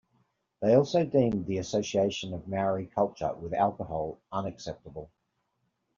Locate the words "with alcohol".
3.35-4.19